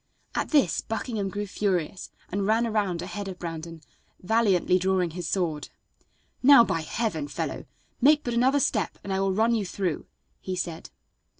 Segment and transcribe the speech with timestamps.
[0.33, 3.81] At this Buckingham grew furious and ran around ahead of Brandon,
[4.19, 5.69] valiantly drawing his sword.
[6.41, 7.27] "Now, by heaven!
[7.27, 7.65] fellow,
[8.01, 10.07] make but another step and I will run you through,"
[10.39, 10.89] he said.